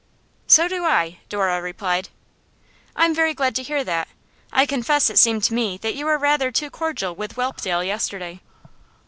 'So 0.47 0.67
do 0.67 0.83
I,' 0.83 1.19
Dora 1.29 1.61
replied. 1.61 2.09
'I'm 2.95 3.13
very 3.13 3.35
glad 3.35 3.53
to 3.55 3.61
hear 3.61 3.83
that. 3.83 4.07
I 4.51 4.65
confess 4.65 5.11
it 5.11 5.19
seemed 5.19 5.43
to 5.43 5.53
me 5.53 5.77
that 5.83 5.93
you 5.93 6.07
were 6.07 6.17
rather 6.17 6.49
too 6.51 6.71
cordial 6.71 7.13
with 7.13 7.35
Whelpdale 7.35 7.83
yesterday. 7.85 8.41